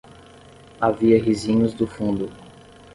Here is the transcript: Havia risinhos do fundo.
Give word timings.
Havia 0.79 1.21
risinhos 1.21 1.75
do 1.75 1.85
fundo. 1.85 2.27